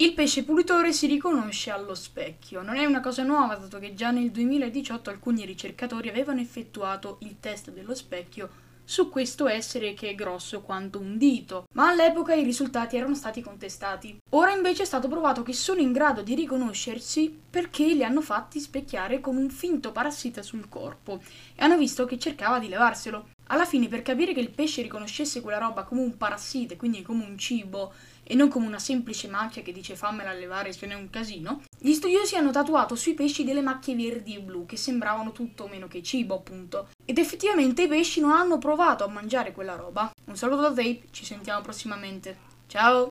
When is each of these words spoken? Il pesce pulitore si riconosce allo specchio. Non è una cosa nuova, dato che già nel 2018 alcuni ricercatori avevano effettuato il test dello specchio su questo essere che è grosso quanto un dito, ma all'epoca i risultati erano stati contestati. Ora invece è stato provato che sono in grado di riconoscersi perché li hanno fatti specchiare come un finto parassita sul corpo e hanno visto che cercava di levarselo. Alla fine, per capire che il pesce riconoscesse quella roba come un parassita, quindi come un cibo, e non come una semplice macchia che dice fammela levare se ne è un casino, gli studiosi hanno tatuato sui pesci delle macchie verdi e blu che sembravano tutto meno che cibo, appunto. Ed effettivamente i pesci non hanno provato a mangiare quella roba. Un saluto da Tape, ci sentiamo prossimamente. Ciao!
Il 0.00 0.14
pesce 0.14 0.44
pulitore 0.44 0.92
si 0.92 1.08
riconosce 1.08 1.72
allo 1.72 1.96
specchio. 1.96 2.62
Non 2.62 2.76
è 2.76 2.84
una 2.84 3.00
cosa 3.00 3.24
nuova, 3.24 3.56
dato 3.56 3.80
che 3.80 3.94
già 3.94 4.12
nel 4.12 4.30
2018 4.30 5.10
alcuni 5.10 5.44
ricercatori 5.44 6.08
avevano 6.08 6.38
effettuato 6.40 7.16
il 7.22 7.38
test 7.40 7.72
dello 7.72 7.96
specchio 7.96 8.48
su 8.84 9.10
questo 9.10 9.48
essere 9.48 9.94
che 9.94 10.10
è 10.10 10.14
grosso 10.14 10.60
quanto 10.60 11.00
un 11.00 11.18
dito, 11.18 11.64
ma 11.74 11.88
all'epoca 11.88 12.32
i 12.32 12.44
risultati 12.44 12.96
erano 12.96 13.16
stati 13.16 13.42
contestati. 13.42 14.16
Ora 14.30 14.52
invece 14.52 14.84
è 14.84 14.86
stato 14.86 15.08
provato 15.08 15.42
che 15.42 15.52
sono 15.52 15.80
in 15.80 15.90
grado 15.90 16.22
di 16.22 16.36
riconoscersi 16.36 17.36
perché 17.50 17.92
li 17.92 18.04
hanno 18.04 18.22
fatti 18.22 18.60
specchiare 18.60 19.20
come 19.20 19.40
un 19.40 19.50
finto 19.50 19.90
parassita 19.90 20.42
sul 20.42 20.68
corpo 20.68 21.20
e 21.56 21.64
hanno 21.64 21.76
visto 21.76 22.04
che 22.04 22.20
cercava 22.20 22.60
di 22.60 22.68
levarselo. 22.68 23.30
Alla 23.50 23.64
fine, 23.64 23.88
per 23.88 24.02
capire 24.02 24.34
che 24.34 24.40
il 24.40 24.50
pesce 24.50 24.82
riconoscesse 24.82 25.40
quella 25.40 25.58
roba 25.58 25.84
come 25.84 26.02
un 26.02 26.16
parassita, 26.16 26.76
quindi 26.76 27.02
come 27.02 27.24
un 27.24 27.38
cibo, 27.38 27.92
e 28.22 28.34
non 28.34 28.48
come 28.48 28.66
una 28.66 28.78
semplice 28.78 29.26
macchia 29.26 29.62
che 29.62 29.72
dice 29.72 29.96
fammela 29.96 30.34
levare 30.34 30.72
se 30.72 30.86
ne 30.86 30.92
è 30.92 30.96
un 30.96 31.08
casino, 31.08 31.62
gli 31.78 31.94
studiosi 31.94 32.36
hanno 32.36 32.50
tatuato 32.50 32.94
sui 32.94 33.14
pesci 33.14 33.44
delle 33.44 33.62
macchie 33.62 33.96
verdi 33.96 34.36
e 34.36 34.40
blu 34.40 34.66
che 34.66 34.76
sembravano 34.76 35.32
tutto 35.32 35.66
meno 35.66 35.88
che 35.88 36.02
cibo, 36.02 36.34
appunto. 36.34 36.88
Ed 37.06 37.16
effettivamente 37.16 37.84
i 37.84 37.88
pesci 37.88 38.20
non 38.20 38.32
hanno 38.32 38.58
provato 38.58 39.04
a 39.04 39.08
mangiare 39.08 39.52
quella 39.52 39.76
roba. 39.76 40.10
Un 40.26 40.36
saluto 40.36 40.60
da 40.60 40.68
Tape, 40.68 41.04
ci 41.10 41.24
sentiamo 41.24 41.62
prossimamente. 41.62 42.36
Ciao! 42.66 43.06